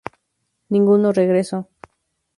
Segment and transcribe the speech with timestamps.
[0.69, 1.69] Ninguno regresó.